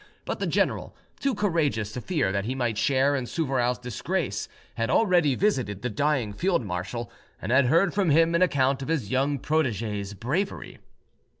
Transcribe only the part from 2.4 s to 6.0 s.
he might share in Souvarow's disgrace, had already visited the